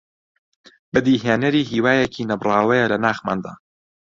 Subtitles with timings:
[0.91, 3.53] بەدیهێنەری هیوایەکی نەبڕاوەیە لە ناخماندا